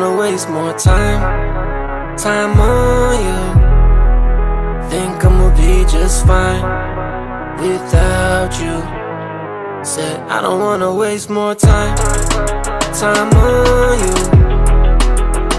[0.00, 1.20] wanna waste more time,
[2.16, 3.40] time on you.
[4.90, 6.62] Think I'ma be just fine
[7.60, 8.76] without you.
[9.84, 11.96] Said I don't wanna waste more time,
[12.92, 14.14] time on you.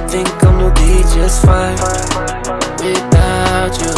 [0.09, 1.77] Think I'ma be just fine
[2.83, 3.93] without you.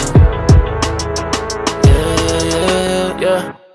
[1.87, 3.66] Yeah, yeah, yeah.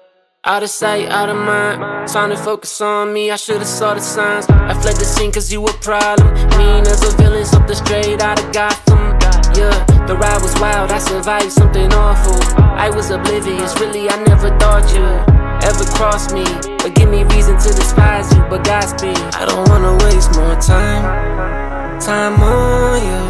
[0.45, 2.09] Out of sight, out of mind.
[2.09, 3.31] Time to focus on me.
[3.31, 4.45] I should've saw the signs.
[4.49, 6.35] I fled the scene cause you a problem.
[6.59, 8.99] Mean as a villain, something straight out of Gotham.
[9.55, 9.71] Yeah,
[10.09, 10.91] the ride was wild.
[10.91, 12.35] I survived something awful.
[12.59, 14.11] I was oblivious, really.
[14.11, 15.07] I never thought you'd
[15.63, 16.43] ever cross me.
[16.79, 18.43] But give me reason to despise you.
[18.51, 19.17] But Godspeed.
[19.39, 22.01] I don't wanna waste more time.
[22.01, 23.23] Time on you.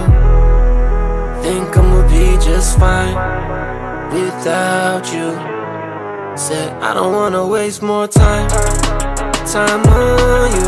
[1.43, 3.13] Think I'ma be just fine
[4.15, 5.62] without you.
[6.35, 8.49] Said I don't wanna waste more time,
[9.47, 10.67] time on you.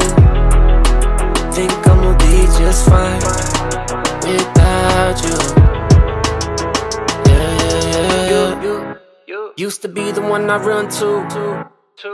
[1.53, 3.21] Think I'ma be just fine
[4.21, 5.39] without you.
[7.27, 8.63] Yeah, yeah, yeah.
[8.63, 11.71] You, you, used to be the one I run to.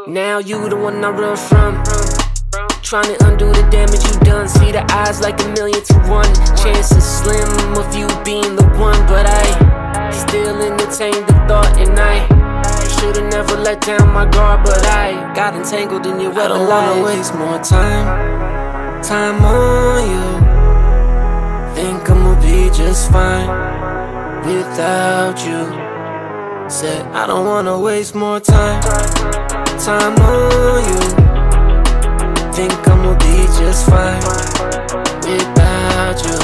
[0.06, 1.82] Now you the one I run from.
[2.82, 4.48] Trying to undo the damage you done.
[4.48, 5.82] See the eyes like a million
[15.40, 16.38] got entangled in your web.
[16.38, 18.06] I don't wanna waste more time,
[19.02, 20.26] time on you.
[21.74, 23.48] Think I'ma be just fine
[24.44, 25.62] without you.
[26.68, 28.82] Said I don't wanna waste more time,
[29.88, 31.00] time on you.
[32.52, 34.22] Think I'ma be just fine
[35.26, 36.38] without you.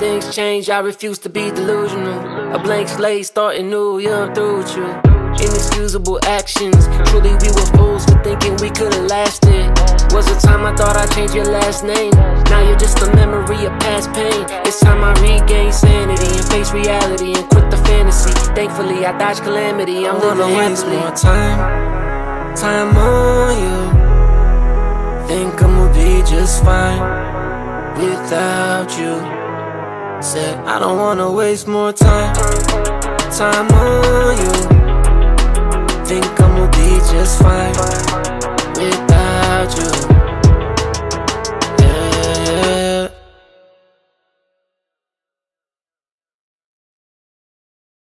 [0.00, 2.18] Things change, I refuse to be delusional.
[2.56, 5.17] A blank slate starting new, yeah, I'm through with you.
[5.40, 9.70] Inexcusable actions, truly we were fools for thinking we could've lasted.
[10.12, 12.10] Was a time I thought I'd change your last name.
[12.50, 14.46] Now you're just a memory of past pain.
[14.66, 18.32] It's time I regain sanity and face reality and quit the fantasy.
[18.54, 20.08] Thankfully, I dodged calamity.
[20.08, 21.58] I'm living waste more time,
[22.56, 23.78] time on you.
[25.28, 27.00] Think I'ma be just fine
[28.00, 29.14] without you.
[30.20, 32.34] Said I don't wanna waste more time,
[33.30, 34.36] time on
[34.72, 34.77] you.
[36.08, 37.87] Think I'ma be just fine.